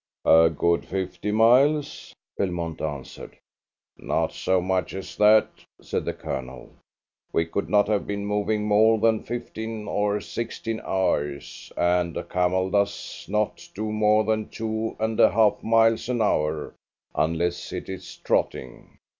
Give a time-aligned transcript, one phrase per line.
[0.25, 3.37] "A good fifty miles," Belmont answered.
[3.97, 5.47] "Not so much as that,"
[5.79, 6.69] said the Colonel.
[7.31, 12.71] "We could not have been moving more than fifteen or sixteen hours, and a camel
[12.71, 16.73] does not do more than two and a half miles an hour
[17.13, 18.97] unless it is trotting.